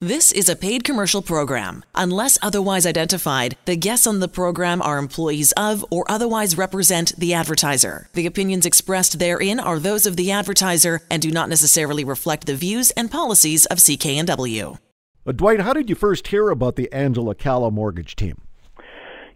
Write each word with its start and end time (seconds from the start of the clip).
This 0.00 0.30
is 0.30 0.48
a 0.48 0.54
paid 0.54 0.84
commercial 0.84 1.22
program. 1.22 1.84
Unless 1.92 2.38
otherwise 2.40 2.86
identified, 2.86 3.56
the 3.64 3.74
guests 3.74 4.06
on 4.06 4.20
the 4.20 4.28
program 4.28 4.80
are 4.80 4.96
employees 4.96 5.50
of 5.56 5.84
or 5.90 6.08
otherwise 6.08 6.56
represent 6.56 7.16
the 7.18 7.34
advertiser. 7.34 8.08
The 8.12 8.24
opinions 8.24 8.64
expressed 8.64 9.18
therein 9.18 9.58
are 9.58 9.80
those 9.80 10.06
of 10.06 10.14
the 10.14 10.30
advertiser 10.30 11.00
and 11.10 11.20
do 11.20 11.32
not 11.32 11.48
necessarily 11.48 12.04
reflect 12.04 12.46
the 12.46 12.54
views 12.54 12.92
and 12.92 13.10
policies 13.10 13.66
of 13.66 13.78
CKNW. 13.78 14.78
Uh, 15.26 15.32
Dwight, 15.32 15.62
how 15.62 15.72
did 15.72 15.90
you 15.90 15.96
first 15.96 16.28
hear 16.28 16.50
about 16.50 16.76
the 16.76 16.92
Angela 16.92 17.34
Calla 17.34 17.72
mortgage 17.72 18.14
team? 18.14 18.40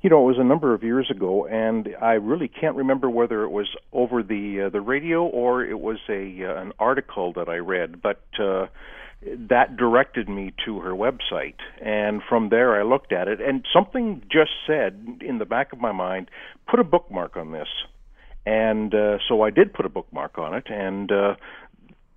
You 0.02 0.10
know, 0.10 0.22
it 0.22 0.28
was 0.28 0.38
a 0.38 0.44
number 0.44 0.74
of 0.74 0.84
years 0.84 1.10
ago, 1.10 1.44
and 1.44 1.88
I 2.00 2.12
really 2.12 2.46
can't 2.46 2.76
remember 2.76 3.10
whether 3.10 3.42
it 3.42 3.50
was 3.50 3.66
over 3.92 4.22
the 4.22 4.66
uh, 4.66 4.68
the 4.68 4.80
radio 4.80 5.24
or 5.24 5.64
it 5.64 5.80
was 5.80 5.98
a 6.08 6.44
uh, 6.44 6.62
an 6.62 6.72
article 6.78 7.32
that 7.32 7.48
I 7.48 7.56
read, 7.56 8.00
but. 8.00 8.22
That 9.24 9.76
directed 9.76 10.28
me 10.28 10.52
to 10.64 10.80
her 10.80 10.90
website. 10.90 11.56
And 11.80 12.22
from 12.28 12.48
there, 12.48 12.78
I 12.78 12.82
looked 12.82 13.12
at 13.12 13.28
it, 13.28 13.40
and 13.40 13.64
something 13.72 14.22
just 14.30 14.50
said 14.66 15.18
in 15.20 15.38
the 15.38 15.44
back 15.44 15.72
of 15.72 15.80
my 15.80 15.92
mind, 15.92 16.30
put 16.68 16.80
a 16.80 16.84
bookmark 16.84 17.36
on 17.36 17.52
this. 17.52 17.68
And 18.44 18.92
uh, 18.94 19.18
so 19.28 19.42
I 19.42 19.50
did 19.50 19.72
put 19.72 19.86
a 19.86 19.88
bookmark 19.88 20.38
on 20.38 20.54
it, 20.54 20.66
and 20.68 21.12
uh, 21.12 21.34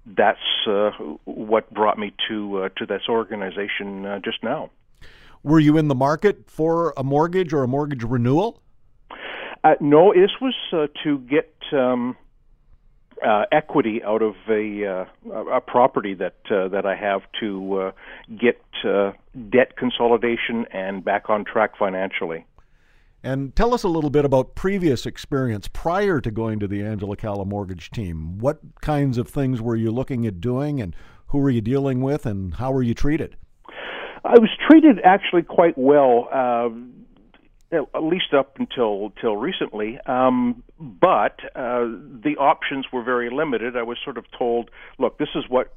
that's 0.05 0.39
uh, 0.67 0.91
what 1.25 1.71
brought 1.71 1.99
me 1.99 2.13
to 2.29 2.63
uh, 2.63 2.69
to 2.77 2.85
this 2.85 3.03
organization 3.07 4.05
uh, 4.05 4.19
just 4.19 4.43
now. 4.43 4.71
Were 5.43 5.59
you 5.59 5.77
in 5.77 5.87
the 5.87 5.95
market 5.95 6.49
for 6.49 6.93
a 6.97 7.03
mortgage 7.03 7.53
or 7.53 7.63
a 7.63 7.67
mortgage 7.67 8.03
renewal? 8.03 8.61
Uh, 9.63 9.75
no, 9.79 10.13
this 10.13 10.31
was 10.41 10.55
uh, 10.73 10.87
to 11.03 11.19
get 11.19 11.53
um, 11.71 12.15
uh, 13.25 13.45
equity 13.51 14.01
out 14.03 14.21
of 14.21 14.35
a 14.49 14.85
uh, 14.85 15.45
a 15.51 15.61
property 15.61 16.13
that 16.15 16.35
uh, 16.49 16.67
that 16.69 16.85
I 16.85 16.95
have 16.95 17.21
to 17.39 17.79
uh, 17.79 17.91
get 18.39 18.61
uh, 18.83 19.11
debt 19.49 19.77
consolidation 19.77 20.65
and 20.71 21.03
back 21.03 21.29
on 21.29 21.45
track 21.45 21.77
financially. 21.77 22.45
And 23.23 23.55
tell 23.55 23.73
us 23.73 23.81
a 23.81 23.87
little 23.87 24.11
bit 24.11 24.23
about 24.23 24.53
previous 24.53 25.07
experience 25.07 25.67
prior 25.67 26.21
to 26.21 26.29
going 26.29 26.59
to 26.59 26.67
the 26.67 26.83
Angela 26.83 27.15
Calla 27.15 27.43
mortgage 27.43 27.89
team. 27.89 28.37
What 28.37 28.59
kinds 28.81 29.17
of 29.17 29.27
things 29.27 29.61
were 29.61 29.75
you 29.75 29.91
looking 29.91 30.27
at 30.27 30.39
doing, 30.39 30.79
and 30.79 30.95
who 31.27 31.39
were 31.39 31.49
you 31.49 31.61
dealing 31.61 32.01
with, 32.01 32.25
and 32.27 32.53
how 32.55 32.71
were 32.71 32.83
you 32.83 32.93
treated? 32.93 33.35
I 34.23 34.39
was 34.39 34.49
treated 34.69 34.99
actually 35.03 35.43
quite 35.43 35.77
well. 35.77 36.27
Uh, 36.31 36.69
at 37.75 38.03
least 38.03 38.33
up 38.33 38.57
until 38.59 39.11
till 39.21 39.35
recently. 39.35 39.99
Um, 40.05 40.63
but 40.79 41.39
uh, 41.55 41.85
the 42.23 42.35
options 42.39 42.85
were 42.91 43.03
very 43.03 43.29
limited. 43.29 43.75
I 43.77 43.83
was 43.83 43.97
sort 44.03 44.17
of 44.17 44.25
told, 44.37 44.69
"Look, 44.97 45.17
this 45.17 45.29
is 45.35 45.43
what 45.47 45.73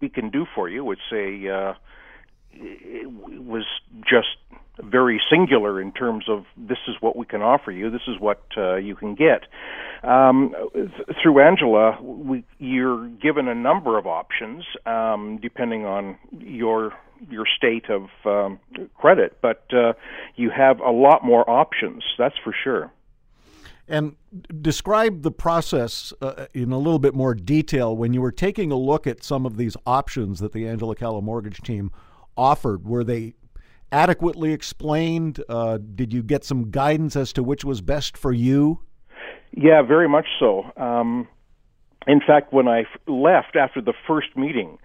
we 0.00 0.08
can 0.08 0.30
do 0.30 0.46
for 0.54 0.68
you." 0.68 0.90
It's 0.92 1.00
a 1.12 1.48
uh, 1.48 1.74
was 2.54 3.64
just 4.08 4.36
very 4.82 5.20
singular 5.30 5.80
in 5.80 5.92
terms 5.92 6.24
of 6.28 6.44
this 6.56 6.78
is 6.88 6.94
what 7.00 7.16
we 7.16 7.26
can 7.26 7.42
offer 7.42 7.70
you. 7.70 7.90
This 7.90 8.02
is 8.08 8.18
what 8.18 8.42
uh, 8.56 8.76
you 8.76 8.94
can 8.94 9.14
get. 9.14 9.42
Um, 10.02 10.54
th- 10.72 11.16
through 11.22 11.40
Angela, 11.40 12.00
we, 12.02 12.44
you're 12.58 13.08
given 13.08 13.48
a 13.48 13.54
number 13.54 13.98
of 13.98 14.06
options 14.06 14.64
um, 14.86 15.38
depending 15.40 15.84
on 15.84 16.18
your 16.38 16.92
your 17.30 17.46
state 17.56 17.84
of 17.88 18.08
um, 18.24 18.58
credit, 18.96 19.38
but 19.40 19.64
uh, 19.72 19.92
you 20.34 20.50
have 20.50 20.80
a 20.80 20.90
lot 20.90 21.24
more 21.24 21.48
options. 21.48 22.02
That's 22.18 22.34
for 22.42 22.52
sure. 22.64 22.90
And 23.86 24.16
describe 24.60 25.22
the 25.22 25.30
process 25.30 26.12
uh, 26.20 26.46
in 26.52 26.72
a 26.72 26.78
little 26.78 26.98
bit 26.98 27.14
more 27.14 27.34
detail 27.34 27.96
when 27.96 28.12
you 28.12 28.20
were 28.20 28.32
taking 28.32 28.72
a 28.72 28.76
look 28.76 29.06
at 29.06 29.22
some 29.22 29.46
of 29.46 29.56
these 29.56 29.76
options 29.86 30.40
that 30.40 30.52
the 30.52 30.66
Angela 30.66 30.96
Calla 30.96 31.22
mortgage 31.22 31.60
team 31.60 31.92
offered. 32.36 32.86
Were 32.86 33.04
they 33.04 33.34
adequately 33.90 34.52
explained? 34.52 35.42
Uh, 35.48 35.78
did 35.94 36.12
you 36.12 36.22
get 36.22 36.44
some 36.44 36.70
guidance 36.70 37.16
as 37.16 37.32
to 37.34 37.42
which 37.42 37.64
was 37.64 37.80
best 37.80 38.16
for 38.16 38.32
you? 38.32 38.80
Yeah, 39.54 39.82
very 39.82 40.08
much 40.08 40.26
so. 40.40 40.64
Um, 40.76 41.28
in 42.06 42.20
fact, 42.26 42.52
when 42.52 42.68
I 42.68 42.84
left 43.06 43.54
after 43.54 43.80
the 43.80 43.92
first 44.06 44.36
meeting, 44.36 44.78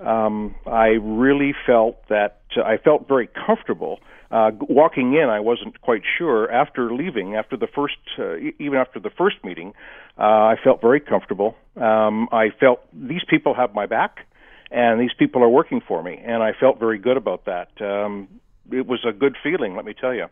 um, 0.00 0.54
I 0.66 0.98
really 1.00 1.54
felt 1.66 1.96
that 2.08 2.40
uh, 2.56 2.62
I 2.62 2.78
felt 2.78 3.08
very 3.08 3.28
comfortable. 3.28 4.00
Uh, 4.30 4.50
walking 4.60 5.14
in, 5.14 5.28
I 5.28 5.40
wasn't 5.40 5.80
quite 5.80 6.02
sure. 6.18 6.50
After 6.52 6.92
leaving, 6.92 7.34
after 7.34 7.56
the 7.56 7.66
first, 7.66 7.96
uh, 8.18 8.36
even 8.58 8.78
after 8.78 9.00
the 9.00 9.10
first 9.10 9.36
meeting, 9.42 9.72
uh, 10.18 10.22
I 10.22 10.56
felt 10.62 10.80
very 10.80 11.00
comfortable. 11.00 11.56
Um, 11.76 12.28
I 12.30 12.50
felt 12.60 12.80
these 12.92 13.22
people 13.28 13.54
have 13.54 13.74
my 13.74 13.86
back, 13.86 14.26
and 14.70 15.00
these 15.00 15.12
people 15.18 15.42
are 15.42 15.48
working 15.48 15.80
for 15.86 16.02
me, 16.02 16.20
and 16.24 16.42
I 16.42 16.52
felt 16.58 16.78
very 16.78 16.98
good 16.98 17.16
about 17.16 17.46
that. 17.46 17.70
Um, 17.80 18.28
it 18.70 18.86
was 18.86 19.00
a 19.08 19.12
good 19.12 19.36
feeling, 19.42 19.76
let 19.76 19.84
me 19.84 19.94
tell 19.98 20.14
you. 20.14 20.26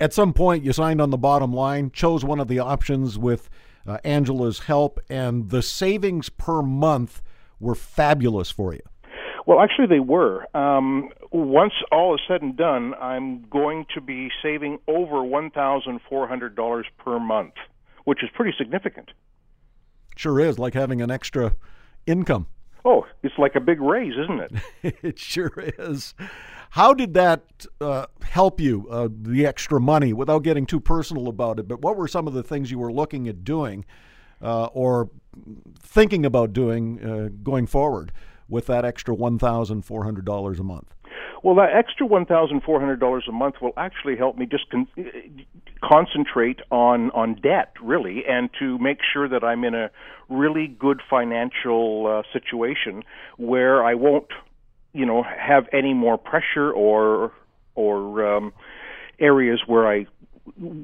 At 0.00 0.12
some 0.12 0.32
point, 0.32 0.64
you 0.64 0.72
signed 0.72 1.00
on 1.00 1.10
the 1.10 1.18
bottom 1.18 1.52
line, 1.52 1.90
chose 1.92 2.24
one 2.24 2.40
of 2.40 2.48
the 2.48 2.58
options 2.58 3.18
with 3.18 3.48
uh, 3.86 3.98
Angela's 4.04 4.60
help, 4.60 5.00
and 5.08 5.50
the 5.50 5.62
savings 5.62 6.28
per 6.28 6.62
month 6.62 7.22
were 7.60 7.74
fabulous 7.74 8.50
for 8.50 8.72
you. 8.72 8.80
Well, 9.46 9.60
actually, 9.60 9.88
they 9.88 10.00
were. 10.00 10.46
Um, 10.56 11.10
once 11.32 11.72
all 11.90 12.14
is 12.14 12.20
said 12.28 12.42
and 12.42 12.56
done, 12.56 12.94
I'm 13.00 13.42
going 13.48 13.86
to 13.94 14.00
be 14.00 14.30
saving 14.42 14.78
over 14.86 15.16
$1,400 15.16 16.84
per 16.98 17.18
month, 17.18 17.54
which 18.04 18.22
is 18.22 18.30
pretty 18.34 18.54
significant. 18.56 19.10
Sure 20.16 20.38
is, 20.38 20.58
like 20.58 20.74
having 20.74 21.02
an 21.02 21.10
extra 21.10 21.56
income. 22.06 22.46
Oh, 22.84 23.06
it's 23.22 23.38
like 23.38 23.54
a 23.54 23.60
big 23.60 23.80
raise, 23.80 24.14
isn't 24.18 24.40
it? 24.40 24.96
it 25.02 25.18
sure 25.18 25.52
is. 25.56 26.14
How 26.70 26.94
did 26.94 27.14
that 27.14 27.66
uh, 27.80 28.06
help 28.22 28.60
you, 28.60 28.88
uh, 28.90 29.08
the 29.10 29.46
extra 29.46 29.80
money, 29.80 30.12
without 30.12 30.42
getting 30.42 30.66
too 30.66 30.80
personal 30.80 31.28
about 31.28 31.58
it? 31.58 31.68
But 31.68 31.80
what 31.82 31.96
were 31.96 32.08
some 32.08 32.26
of 32.26 32.32
the 32.32 32.42
things 32.42 32.70
you 32.70 32.78
were 32.78 32.92
looking 32.92 33.28
at 33.28 33.44
doing 33.44 33.84
uh, 34.40 34.66
or 34.72 35.10
thinking 35.80 36.24
about 36.24 36.52
doing 36.52 37.04
uh, 37.04 37.28
going 37.42 37.66
forward 37.66 38.10
with 38.48 38.66
that 38.66 38.84
extra 38.84 39.14
$1,400 39.14 40.58
a 40.58 40.62
month? 40.62 40.94
Well, 41.42 41.56
that 41.56 41.70
extra 41.74 42.06
$1,400 42.06 43.28
a 43.28 43.32
month 43.32 43.56
will 43.60 43.72
actually 43.76 44.16
help 44.16 44.38
me 44.38 44.46
just 44.46 44.70
con- 44.70 44.86
concentrate 45.82 46.60
on, 46.70 47.10
on 47.10 47.34
debt, 47.42 47.72
really, 47.82 48.22
and 48.28 48.48
to 48.60 48.78
make 48.78 48.98
sure 49.12 49.28
that 49.28 49.42
I'm 49.42 49.64
in 49.64 49.74
a 49.74 49.90
really 50.28 50.68
good 50.68 51.00
financial 51.10 52.06
uh, 52.06 52.22
situation 52.32 53.02
where 53.38 53.84
I 53.84 53.94
won't, 53.94 54.28
you 54.92 55.04
know, 55.04 55.24
have 55.24 55.64
any 55.72 55.94
more 55.94 56.16
pressure 56.16 56.70
or, 56.70 57.32
or, 57.74 58.36
um, 58.36 58.52
areas 59.18 59.62
where 59.66 59.86
I 59.86 60.06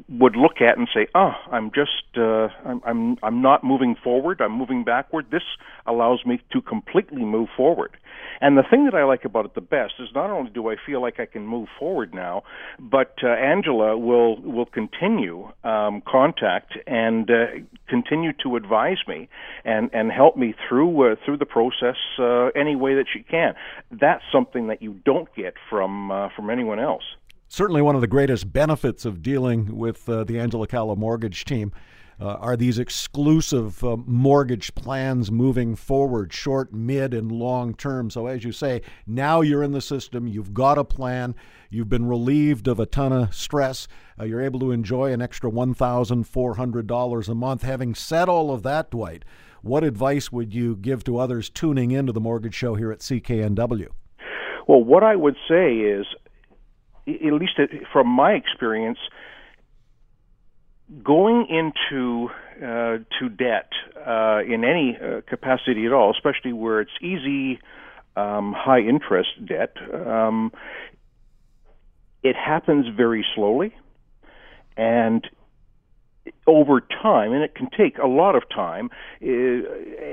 would 0.08 0.36
look 0.36 0.60
at 0.60 0.78
and 0.78 0.88
say, 0.94 1.08
"Oh, 1.14 1.32
I'm 1.50 1.70
just 1.72 2.16
uh, 2.16 2.48
I'm 2.64 2.80
I'm 2.84 3.16
I'm 3.22 3.42
not 3.42 3.64
moving 3.64 3.96
forward. 4.02 4.41
I'm 4.41 4.52
moving 4.52 4.84
backward." 4.84 5.26
This 5.30 5.42
allows 5.86 6.24
me 6.24 6.41
to 6.52 6.60
completely 6.60 7.24
move 7.24 7.48
forward. 7.56 7.96
And 8.41 8.56
the 8.56 8.62
thing 8.62 8.84
that 8.84 8.94
I 8.94 9.04
like 9.04 9.24
about 9.24 9.46
it 9.46 9.54
the 9.54 9.60
best 9.60 9.94
is 9.98 10.08
not 10.14 10.30
only 10.30 10.50
do 10.50 10.70
I 10.70 10.76
feel 10.86 11.02
like 11.02 11.19
I 11.19 11.26
can 11.26 11.46
move 11.46 11.69
forward 11.78 12.14
now, 12.14 12.44
but 12.78 13.14
uh, 13.22 13.28
Angela 13.28 13.96
will 13.98 14.41
will 14.41 14.66
continue 14.66 15.50
um, 15.64 16.02
contact 16.06 16.78
and 16.86 17.28
uh, 17.30 17.46
continue 17.88 18.32
to 18.44 18.56
advise 18.56 18.98
me 19.06 19.28
and 19.64 19.90
and 19.92 20.12
help 20.12 20.36
me 20.36 20.54
through 20.69 21.12
uh, 21.12 21.16
through 21.25 21.38
the 21.38 21.46
process 21.46 21.96
uh, 22.19 22.46
any 22.54 22.76
way 22.76 22.94
that 22.94 23.06
she 23.12 23.22
can. 23.22 23.54
That's 23.90 24.22
something 24.30 24.69
that 24.69 24.82
you 24.82 25.00
don't 25.04 25.34
get 25.34 25.54
from 25.69 26.10
uh, 26.10 26.28
from 26.36 26.50
anyone 26.50 26.78
else 26.78 27.04
certainly 27.48 27.82
one 27.82 27.94
of 27.94 28.00
the 28.00 28.06
greatest 28.06 28.53
benefits 28.53 29.04
of 29.04 29.22
dealing 29.22 29.76
with 29.76 30.09
uh, 30.09 30.25
the 30.25 30.38
Angela 30.38 30.66
Calla 30.66 30.97
mortgage 30.97 31.44
team 31.44 31.72
uh, 32.20 32.34
are 32.34 32.56
these 32.56 32.78
exclusive 32.78 33.82
uh, 33.84 33.97
mortgage 33.97 34.75
plans 34.75 35.31
moving 35.31 35.76
forward, 35.76 36.32
short, 36.32 36.72
mid, 36.72 37.14
and 37.14 37.31
long 37.31 37.75
term. 37.75 38.10
So, 38.10 38.26
as 38.26 38.44
you 38.44 38.53
say, 38.53 38.82
now 39.06 39.41
you're 39.41 39.62
in 39.62 39.72
the 39.72 39.81
system, 39.81 40.26
you've 40.26 40.53
got 40.53 40.78
a 40.78 40.84
plan, 40.84 41.34
you've 41.70 41.88
been 41.88 42.06
relieved 42.06 42.67
of 42.67 42.81
a 42.81 42.87
ton 42.87 43.12
of 43.12 43.34
stress, 43.34 43.87
uh, 44.19 44.25
you're 44.25 44.43
able 44.43 44.61
to 44.61 44.72
enjoy 44.72 45.12
an 45.12 45.22
extra 45.22 45.50
$1,400 45.50 47.28
a 47.28 47.34
month. 47.34 47.62
Having 47.62 47.94
said 47.94 48.28
all 48.28 48.50
of 48.50 48.62
that, 48.64 48.90
Dwight, 48.90 49.25
what 49.62 49.84
advice 49.84 50.32
would 50.32 50.52
you 50.52 50.76
give 50.76 51.05
to 51.05 51.19
others 51.19 51.49
tuning 51.49 51.93
into 51.93 52.12
the 52.12 52.20
Mortgage 52.20 52.55
Show 52.55 52.75
here 52.75 52.90
at 52.90 52.99
CKNW? 53.00 53.88
Well, 54.67 54.84
what 54.84 55.02
I 55.02 55.17
would 55.17 55.37
say 55.49 55.76
is 55.76 56.05
at 57.08 57.32
least 57.32 57.58
from 57.93 58.08
my 58.08 58.32
experience, 58.32 58.99
going 61.02 61.46
into 61.49 62.28
uh, 62.58 62.99
to 63.19 63.28
debt 63.28 63.70
uh, 64.06 64.40
in 64.46 64.64
any 64.64 64.96
uh, 64.96 65.20
capacity 65.26 65.87
at 65.87 65.93
all, 65.93 66.10
especially 66.10 66.52
where 66.52 66.81
it's 66.81 66.90
easy, 67.00 67.60
um, 68.16 68.52
high 68.56 68.81
interest 68.81 69.28
debt, 69.44 69.76
um, 69.93 70.52
it 72.22 72.37
happens 72.37 72.87
very 72.96 73.25
slowly, 73.34 73.75
and 74.76 75.28
over 76.46 76.81
time, 76.81 77.32
and 77.32 77.43
it 77.43 77.55
can 77.55 77.69
take 77.70 77.99
a 77.99 78.06
lot 78.06 78.34
of 78.34 78.43
time, 78.49 78.90
it, 79.20 79.64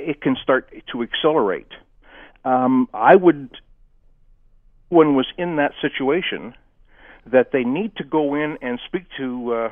it 0.09 0.21
can 0.21 0.35
start 0.41 0.71
to 0.91 1.01
accelerate. 1.01 1.71
Um, 2.43 2.87
I 2.93 3.15
would 3.15 3.57
one 4.89 5.15
was 5.15 5.25
in 5.37 5.55
that 5.55 5.71
situation, 5.81 6.53
that 7.31 7.51
they 7.51 7.63
need 7.63 7.95
to 7.97 8.03
go 8.03 8.35
in 8.35 8.57
and 8.61 8.79
speak 8.85 9.03
to 9.17 9.53
uh, 9.53 9.69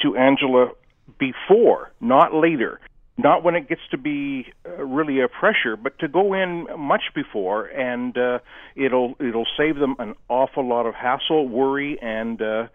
to 0.00 0.16
Angela 0.16 0.70
before, 1.18 1.92
not 2.00 2.34
later. 2.34 2.80
Not 3.18 3.44
when 3.44 3.54
it 3.54 3.68
gets 3.68 3.82
to 3.90 3.98
be 3.98 4.46
uh, 4.66 4.82
really 4.82 5.20
a 5.20 5.28
pressure, 5.28 5.76
but 5.76 5.98
to 5.98 6.08
go 6.08 6.32
in 6.32 6.66
much 6.78 7.02
before, 7.14 7.66
and 7.66 8.16
uh, 8.16 8.38
it'll 8.76 9.14
it'll 9.20 9.46
save 9.58 9.76
them 9.76 9.94
an 9.98 10.14
awful 10.30 10.66
lot 10.66 10.86
of 10.86 10.94
hassle, 10.94 11.46
worry, 11.46 11.98
and 12.00 12.40
uh, 12.40 12.68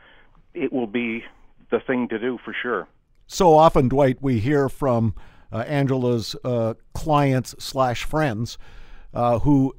it 0.54 0.72
will 0.72 0.86
be 0.86 1.24
the 1.72 1.80
thing 1.80 2.08
to 2.10 2.20
do 2.20 2.38
for 2.46 2.56
sure. 2.62 2.88
So 3.26 3.56
often, 3.56 3.90
Dwight, 3.90 4.22
we 4.22 4.40
hear 4.40 4.70
from 4.70 5.16
uh, 5.52 5.64
Angela's 5.68 6.36
uh, 6.44 6.76
clients 6.94 7.56
slash 7.58 8.04
friends 8.04 8.60
uh, 9.16 9.40
who, 9.40 9.76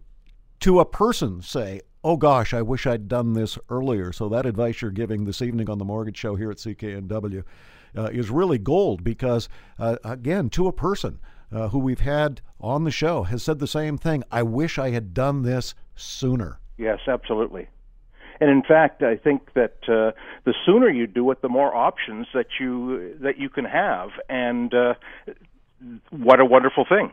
to 0.60 0.80
a 0.80 0.84
person, 0.84 1.42
say, 1.42 1.82
"Oh 2.06 2.16
gosh, 2.16 2.54
I 2.54 2.62
wish 2.62 2.86
I'd 2.86 3.08
done 3.08 3.32
this 3.32 3.58
earlier." 3.68 4.12
So 4.12 4.28
that 4.28 4.46
advice 4.46 4.80
you're 4.80 4.90
giving 4.90 5.24
this 5.24 5.42
evening 5.42 5.68
on 5.68 5.78
the 5.78 5.84
Mortgage 5.84 6.16
Show 6.16 6.36
here 6.36 6.50
at 6.50 6.58
CKNW 6.58 7.42
uh, 7.96 8.04
is 8.12 8.30
really 8.30 8.58
gold 8.58 9.02
because, 9.02 9.48
uh, 9.78 9.96
again, 10.04 10.48
to 10.50 10.68
a 10.68 10.72
person. 10.72 11.18
Uh, 11.52 11.68
who 11.68 11.78
we've 11.78 12.00
had 12.00 12.40
on 12.60 12.82
the 12.82 12.90
show 12.90 13.22
has 13.22 13.40
said 13.40 13.60
the 13.60 13.68
same 13.68 13.96
thing. 13.96 14.24
I 14.32 14.42
wish 14.42 14.80
I 14.80 14.90
had 14.90 15.14
done 15.14 15.42
this 15.42 15.76
sooner. 15.94 16.58
Yes, 16.76 16.98
absolutely. 17.06 17.68
And 18.40 18.50
in 18.50 18.62
fact, 18.62 19.02
I 19.02 19.16
think 19.16 19.54
that 19.54 19.76
uh, 19.84 20.12
the 20.44 20.54
sooner 20.66 20.88
you 20.88 21.06
do 21.06 21.30
it, 21.30 21.42
the 21.42 21.48
more 21.48 21.74
options 21.74 22.26
that 22.34 22.46
you 22.60 23.16
that 23.20 23.38
you 23.38 23.48
can 23.48 23.64
have, 23.64 24.10
and 24.28 24.74
uh, 24.74 24.94
what 26.10 26.40
a 26.40 26.44
wonderful 26.44 26.84
thing. 26.84 27.12